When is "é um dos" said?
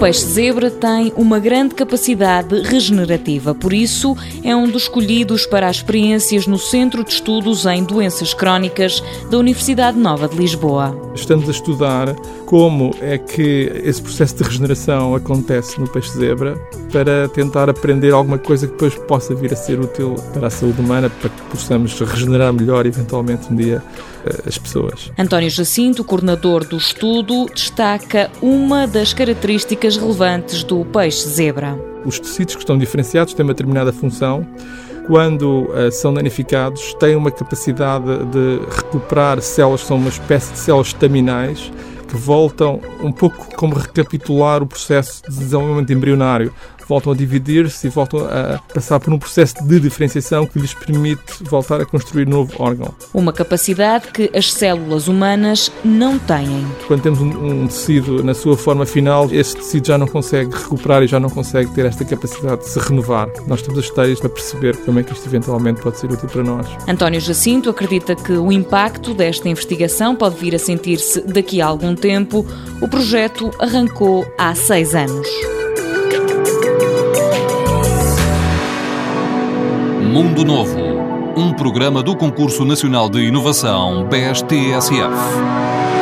4.42-4.84